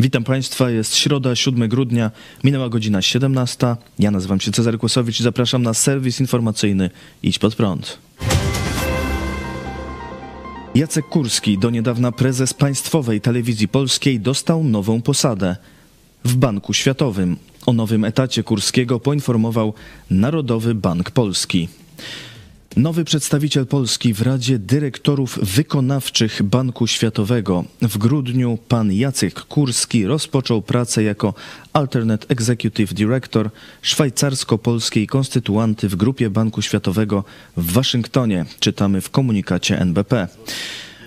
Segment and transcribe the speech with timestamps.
[0.00, 2.10] Witam Państwa, jest środa, 7 grudnia,
[2.44, 3.76] minęła godzina 17.
[3.98, 6.90] Ja nazywam się Cezary Kłosowicz i zapraszam na serwis informacyjny
[7.22, 7.98] Idź Pod Prąd.
[10.74, 15.56] Jacek Kurski, do niedawna prezes Państwowej Telewizji Polskiej, dostał nową posadę
[16.24, 17.36] w Banku Światowym.
[17.66, 19.74] O nowym etacie Kurskiego poinformował
[20.10, 21.68] Narodowy Bank Polski.
[22.76, 27.64] Nowy przedstawiciel Polski w Radzie Dyrektorów Wykonawczych Banku Światowego.
[27.82, 31.34] W grudniu pan Jacek Kurski rozpoczął pracę jako
[31.72, 33.50] Alternate Executive Director
[33.82, 37.24] szwajcarsko-polskiej konstytuanty w Grupie Banku Światowego
[37.56, 40.28] w Waszyngtonie, czytamy w komunikacie NBP.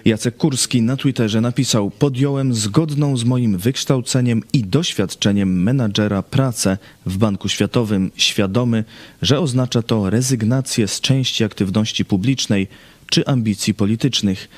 [0.05, 7.17] Jacek Kurski na Twitterze napisał: Podjąłem zgodną z moim wykształceniem i doświadczeniem menadżera pracę w
[7.17, 8.83] Banku Światowym, świadomy,
[9.21, 12.67] że oznacza to rezygnację z części aktywności publicznej
[13.09, 14.49] czy ambicji politycznych.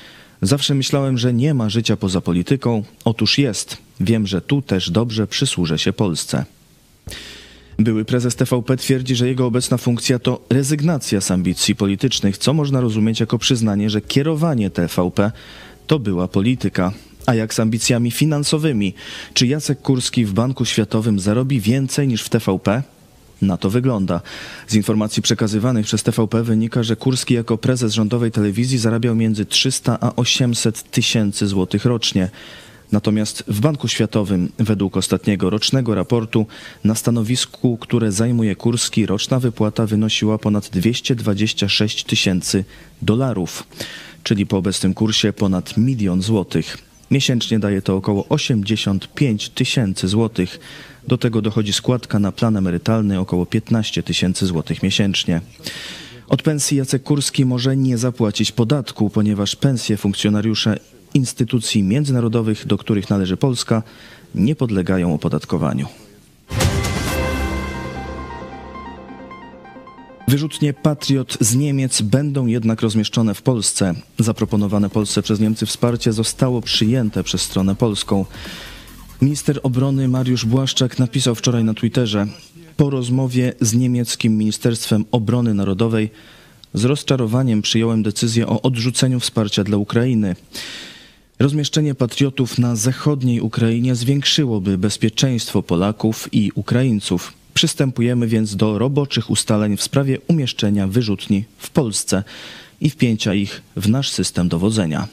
[0.42, 2.84] Zawsze myślałem, że nie ma życia poza polityką.
[3.04, 3.76] Otóż jest.
[4.00, 6.44] Wiem, że tu też dobrze przysłużę się Polsce.
[7.78, 12.80] Były prezes TVP twierdzi, że jego obecna funkcja to rezygnacja z ambicji politycznych, co można
[12.80, 15.32] rozumieć jako przyznanie, że kierowanie TVP
[15.86, 16.92] to była polityka.
[17.26, 18.94] A jak z ambicjami finansowymi?
[19.34, 22.82] Czy Jacek Kurski w Banku Światowym zarobi więcej niż w TVP?
[23.42, 24.20] Na to wygląda.
[24.68, 29.98] Z informacji przekazywanych przez TVP wynika, że Kurski jako prezes rządowej telewizji zarabiał między 300
[30.00, 32.30] a 800 tysięcy złotych rocznie.
[32.92, 36.46] Natomiast w Banku Światowym, według ostatniego rocznego raportu,
[36.84, 42.64] na stanowisku, które zajmuje Kurski, roczna wypłata wynosiła ponad 226 tysięcy
[43.02, 43.64] dolarów,
[44.22, 46.78] czyli po obecnym kursie ponad milion złotych.
[47.10, 50.60] Miesięcznie daje to około 85 tysięcy złotych.
[51.08, 55.40] Do tego dochodzi składka na plan emerytalny około 15 tysięcy złotych miesięcznie.
[56.28, 60.78] Od pensji Jacek Kurski może nie zapłacić podatku, ponieważ pensje funkcjonariusze
[61.16, 63.82] instytucji międzynarodowych, do których należy Polska,
[64.34, 65.86] nie podlegają opodatkowaniu.
[70.28, 73.94] Wyrzutnie Patriot z Niemiec będą jednak rozmieszczone w Polsce.
[74.18, 78.24] Zaproponowane Polsce przez Niemcy wsparcie zostało przyjęte przez stronę polską.
[79.22, 82.26] Minister obrony Mariusz Błaszczak napisał wczoraj na Twitterze:
[82.76, 86.10] Po rozmowie z niemieckim Ministerstwem Obrony Narodowej
[86.74, 90.36] z rozczarowaniem przyjąłem decyzję o odrzuceniu wsparcia dla Ukrainy.
[91.38, 97.32] Rozmieszczenie patriotów na zachodniej Ukrainie zwiększyłoby bezpieczeństwo Polaków i Ukraińców.
[97.54, 102.22] Przystępujemy więc do roboczych ustaleń w sprawie umieszczenia wyrzutni w Polsce
[102.80, 105.08] i wpięcia ich w nasz system dowodzenia.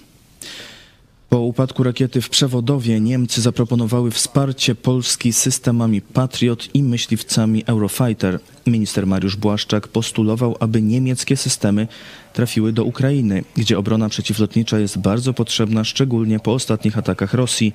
[1.33, 8.39] Po upadku rakiety w Przewodowie Niemcy zaproponowały wsparcie Polski systemami Patriot i myśliwcami Eurofighter.
[8.67, 11.88] Minister Mariusz Błaszczak postulował, aby niemieckie systemy
[12.33, 17.73] trafiły do Ukrainy, gdzie obrona przeciwlotnicza jest bardzo potrzebna, szczególnie po ostatnich atakach Rosji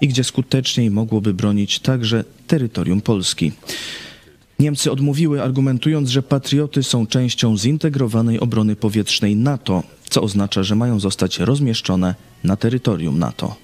[0.00, 3.52] i gdzie skuteczniej mogłoby bronić także terytorium Polski.
[4.60, 11.00] Niemcy odmówiły, argumentując, że patrioty są częścią zintegrowanej obrony powietrznej NATO, co oznacza, że mają
[11.00, 13.56] zostać rozmieszczone na terytorium NATO.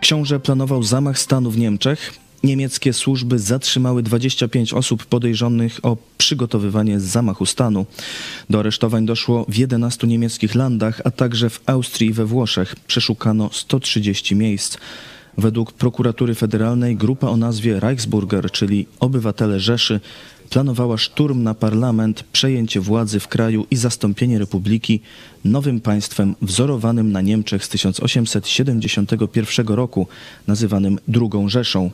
[0.00, 2.14] Książę planował zamach stanu w Niemczech.
[2.44, 7.86] Niemieckie służby zatrzymały 25 osób podejrzanych o przygotowywanie zamachu stanu.
[8.50, 12.76] Do aresztowań doszło w 11 niemieckich landach, a także w Austrii i we Włoszech.
[12.86, 14.78] Przeszukano 130 miejsc.
[15.38, 20.00] Według prokuratury federalnej grupa o nazwie Reichsburger, czyli Obywatele Rzeszy,
[20.50, 25.00] planowała szturm na parlament, przejęcie władzy w kraju i zastąpienie republiki
[25.44, 30.06] nowym państwem wzorowanym na Niemczech z 1871 roku,
[30.46, 31.90] nazywanym II Rzeszą.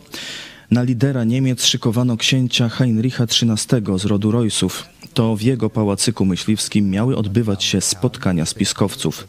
[0.71, 4.85] Na lidera Niemiec szykowano księcia Heinricha XIII z rodu Roysów.
[5.15, 9.29] To w jego pałacyku myśliwskim miały odbywać się spotkania spiskowców.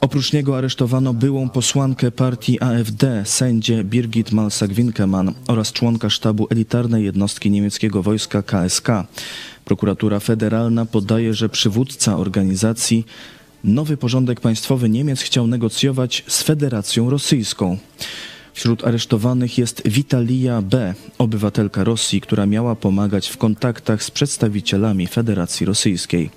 [0.00, 7.50] Oprócz niego aresztowano byłą posłankę partii AfD, sędzię Birgit Malsak-Winkemann oraz członka sztabu elitarnej jednostki
[7.50, 8.88] niemieckiego wojska KSK.
[9.64, 13.06] Prokuratura federalna podaje, że przywódca organizacji
[13.64, 17.78] nowy porządek państwowy Niemiec chciał negocjować z Federacją Rosyjską.
[18.54, 25.66] Wśród aresztowanych jest Witalia B., obywatelka Rosji, która miała pomagać w kontaktach z przedstawicielami Federacji
[25.66, 26.30] Rosyjskiej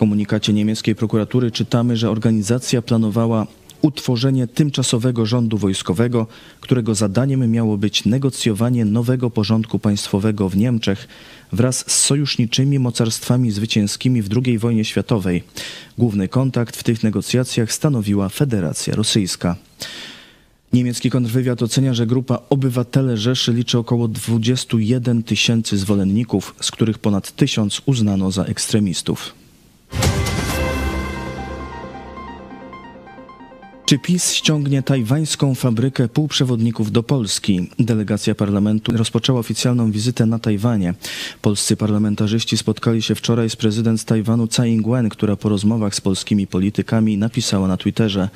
[0.00, 3.46] komunikacie niemieckiej prokuratury czytamy, że organizacja planowała
[3.82, 6.26] utworzenie tymczasowego rządu wojskowego,
[6.60, 11.08] którego zadaniem miało być negocjowanie nowego porządku państwowego w Niemczech
[11.52, 15.42] wraz z sojuszniczymi mocarstwami zwycięskimi w II wojnie światowej.
[15.98, 19.56] Główny kontakt w tych negocjacjach stanowiła Federacja Rosyjska.
[20.72, 27.36] Niemiecki kontrwywiad ocenia, że grupa Obywatele Rzeszy liczy około 21 tysięcy zwolenników, z których ponad
[27.36, 29.39] tysiąc uznano za ekstremistów.
[33.90, 37.68] Czy PiS ściągnie tajwańską fabrykę półprzewodników do Polski?
[37.78, 40.94] Delegacja parlamentu rozpoczęła oficjalną wizytę na Tajwanie.
[41.42, 46.46] Polscy parlamentarzyści spotkali się wczoraj z prezydent Tajwanu Tsai Ing-wen, która po rozmowach z polskimi
[46.46, 48.28] politykami napisała na Twitterze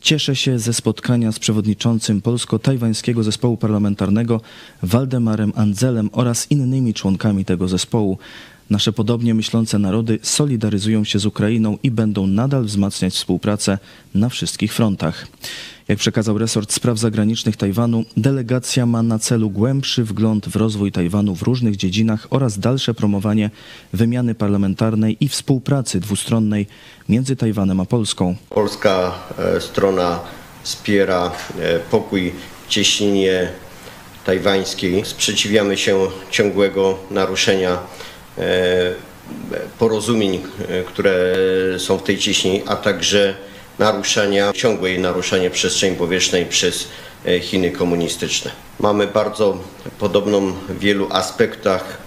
[0.00, 4.40] Cieszę się ze spotkania z przewodniczącym polsko-tajwańskiego zespołu parlamentarnego
[4.82, 8.18] Waldemarem Andzelem oraz innymi członkami tego zespołu.
[8.70, 13.78] Nasze podobnie myślące narody solidaryzują się z Ukrainą i będą nadal wzmacniać współpracę
[14.14, 15.26] na wszystkich frontach.
[15.88, 21.34] Jak przekazał resort spraw zagranicznych Tajwanu, delegacja ma na celu głębszy wgląd w rozwój Tajwanu
[21.34, 23.50] w różnych dziedzinach oraz dalsze promowanie
[23.92, 26.66] wymiany parlamentarnej i współpracy dwustronnej
[27.08, 28.36] między Tajwanem a Polską.
[28.50, 30.20] Polska e, strona
[30.62, 32.32] wspiera e, pokój
[32.66, 33.48] w cieśninie
[34.24, 35.04] tajwańskiej.
[35.04, 35.98] Sprzeciwiamy się
[36.30, 37.78] ciągłego naruszenia
[39.78, 41.34] porozumień, e, które
[41.78, 43.34] są w tej cieśni, a także
[43.78, 46.88] naruszania, ciągłe naruszanie przestrzeni powietrznej przez
[47.26, 48.50] e, Chiny komunistyczne.
[48.80, 49.58] Mamy bardzo
[49.98, 52.06] podobną w wielu aspektach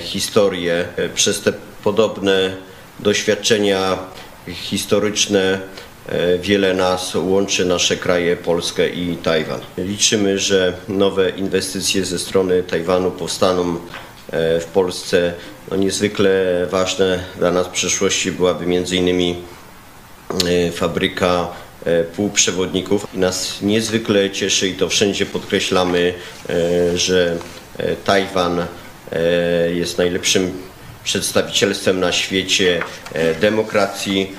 [0.00, 0.88] historię.
[1.14, 1.52] Przez te
[1.84, 2.56] podobne
[3.00, 3.98] doświadczenia
[4.48, 5.60] historyczne
[6.40, 9.60] wiele nas łączy nasze kraje, Polskę i Tajwan.
[9.78, 15.32] Liczymy, że nowe inwestycje ze strony Tajwanu powstaną E, w Polsce.
[15.70, 16.30] No niezwykle
[16.70, 19.36] ważne dla nas w przyszłości byłaby między innymi
[20.46, 21.48] e, fabryka
[21.84, 23.06] e, półprzewodników.
[23.14, 26.14] I nas niezwykle cieszy i to wszędzie podkreślamy,
[26.94, 27.36] że
[28.04, 28.66] Tajwan
[29.74, 30.52] jest najlepszym
[31.04, 32.82] przedstawicielstwem na świecie
[33.40, 34.32] demokracji,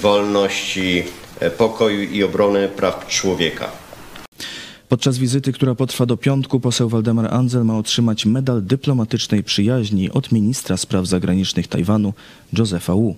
[0.00, 1.04] wolności,
[1.56, 3.81] pokoju i obrony praw człowieka.
[4.92, 10.32] Podczas wizyty, która potrwa do piątku, poseł Waldemar Andzel ma otrzymać medal dyplomatycznej przyjaźni od
[10.32, 12.12] ministra spraw zagranicznych Tajwanu,
[12.58, 13.16] Josefa Wu.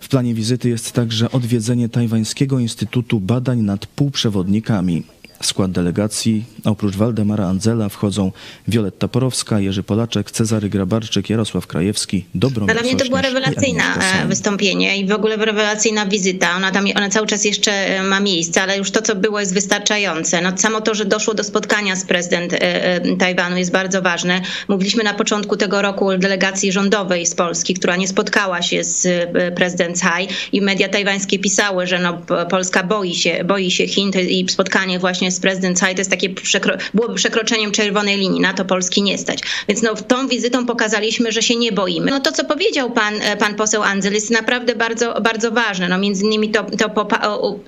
[0.00, 5.02] W planie wizyty jest także odwiedzenie Tajwańskiego Instytutu Badań nad Półprzewodnikami.
[5.42, 8.32] W skład delegacji oprócz Waldemara Andzela wchodzą
[8.68, 14.26] Wioletta Porowska, Jerzy Polaczek, Cezary Grabarczyk, Jarosław Krajewski, Dobromir Dla mnie to była rewelacyjna e,
[14.26, 16.56] wystąpienie i w ogóle rewelacyjna wizyta.
[16.56, 19.54] Ona tam ona cały czas jeszcze e, ma miejsce, ale już to, co było, jest
[19.54, 20.40] wystarczające.
[20.40, 24.40] No, samo to, że doszło do spotkania z prezydent e, Tajwanu jest bardzo ważne.
[24.68, 29.08] Mówiliśmy na początku tego roku o delegacji rządowej z Polski, która nie spotkała się z
[29.56, 32.18] prezydent Tsai i media tajwańskie pisały, że no,
[32.50, 36.30] Polska boi się, boi się Chin i spotkanie właśnie z prezydent Tsai to jest takie
[36.30, 39.38] przekro, byłoby przekroczeniem czerwonej linii, na to Polski nie stać.
[39.68, 42.10] Więc no, tą wizytą pokazaliśmy, że się nie boimy.
[42.10, 45.88] No to, co powiedział pan, e, pan poseł Andzel jest naprawdę bardzo, bardzo ważne.
[45.88, 47.08] No, między innymi to, to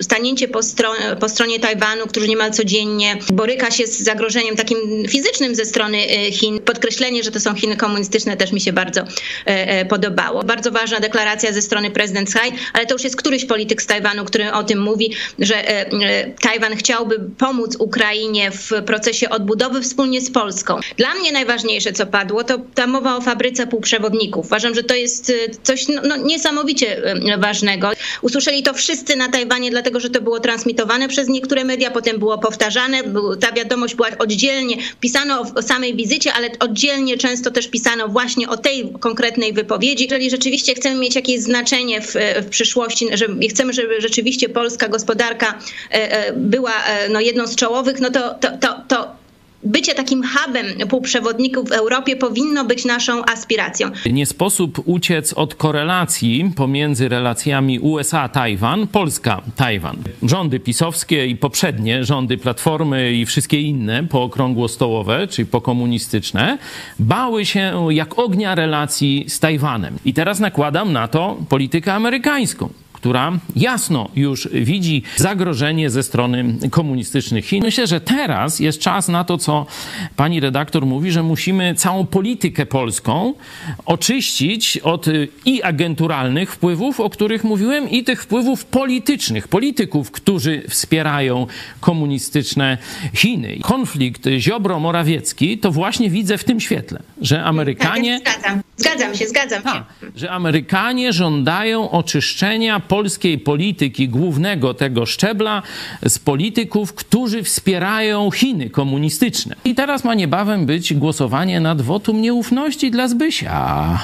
[0.01, 5.55] stanięcie po, stron, po stronie Tajwanu, który niemal codziennie boryka się z zagrożeniem takim fizycznym
[5.55, 6.61] ze strony e, Chin.
[6.61, 9.05] Podkreślenie, że to są Chiny komunistyczne też mi się bardzo
[9.45, 10.43] e, podobało.
[10.43, 14.25] Bardzo ważna deklaracja ze strony prezydent Tsai, ale to już jest któryś polityk z Tajwanu,
[14.25, 15.55] który o tym mówi, że
[16.41, 20.81] Tajwan chciałby pomóc pomóc Ukrainie w procesie odbudowy wspólnie z Polską.
[20.97, 24.47] Dla mnie najważniejsze, co padło, to ta mowa o fabryce półprzewodników.
[24.47, 27.91] Uważam, że to jest y, coś no, no, niesamowicie y, ważnego.
[28.23, 32.39] Usłyszeli to wszyscy na Tajwanie, dlatego że to było transmitowane przez niektóre media, potem było
[32.39, 33.03] powtarzane.
[33.41, 38.57] Ta wiadomość była oddzielnie, pisano o samej wizycie, ale oddzielnie często też pisano właśnie o
[38.57, 40.05] tej konkretnej wypowiedzi.
[40.05, 45.59] Jeżeli rzeczywiście chcemy mieć jakieś znaczenie w, w przyszłości, że chcemy, żeby rzeczywiście polska gospodarka
[45.91, 49.23] e, e, była e, no, jedną jedną z czołowych, no to, to, to, to
[49.65, 53.91] bycie takim hubem półprzewodników w Europie powinno być naszą aspiracją.
[54.11, 59.97] Nie sposób uciec od korelacji pomiędzy relacjami USA-Tajwan, Polska-Tajwan.
[60.23, 66.59] Rządy pisowskie i poprzednie rządy Platformy i wszystkie inne pookrągłostołowe, czyli pokomunistyczne,
[66.99, 69.97] bały się jak ognia relacji z Tajwanem.
[70.05, 72.69] I teraz nakładam na to politykę amerykańską
[73.03, 77.63] która jasno już widzi zagrożenie ze strony komunistycznych Chin.
[77.65, 79.67] Myślę, że teraz jest czas na to, co
[80.17, 83.35] pani redaktor mówi, że musimy całą politykę polską
[83.85, 85.07] oczyścić od
[85.45, 91.47] i agenturalnych wpływów, o których mówiłem, i tych wpływów politycznych, polityków, którzy wspierają
[91.81, 92.79] komunistyczne
[93.15, 93.59] Chiny.
[93.63, 98.21] Konflikt Ziobro-Morawiecki to właśnie widzę w tym świetle, że Amerykanie...
[98.21, 99.69] Tak, zgadzam, się, zgadzam się.
[99.69, 99.85] Tak,
[100.17, 105.63] że Amerykanie żądają oczyszczenia polskiej polityki głównego tego szczebla
[106.07, 109.57] z polityków, którzy wspierają Chiny komunistyczne.
[109.65, 113.99] I teraz ma niebawem być głosowanie nad wotum nieufności dla Zbysia.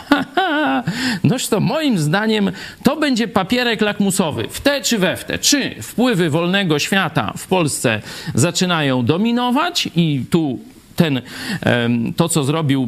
[1.25, 5.39] Noż to moim zdaniem to będzie papierek lakmusowy w te czy we w te.
[5.39, 8.03] Czy wpływy wolnego świata w Polsce
[8.35, 10.59] zaczynają dominować i tu
[10.99, 11.21] ten,
[12.17, 12.87] to co zrobił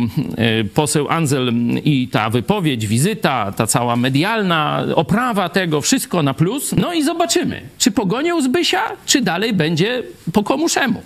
[0.75, 1.53] poseł Anzel
[1.85, 6.75] i ta wypowiedź, wizyta, ta cała medialna oprawa tego, wszystko na plus.
[6.77, 10.03] No i zobaczymy, czy pogonią Zbysia, czy dalej będzie
[10.33, 11.03] po komuszemu.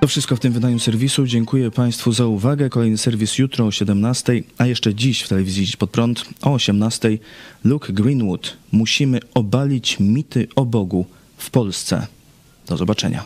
[0.00, 1.26] To wszystko w tym wydaniu serwisu.
[1.26, 2.70] Dziękuję Państwu za uwagę.
[2.70, 7.18] Kolejny serwis jutro o 17, a jeszcze dziś w telewizji Dziś Pod Prąd o 18.
[7.64, 8.56] Luke Greenwood.
[8.72, 11.06] Musimy obalić mity o Bogu
[11.42, 12.06] w Polsce.
[12.66, 13.24] Do zobaczenia.